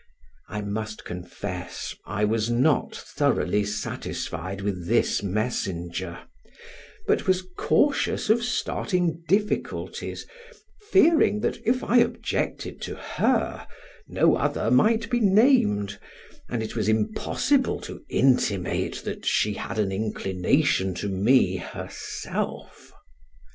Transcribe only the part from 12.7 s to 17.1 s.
to her no other might be named, and it was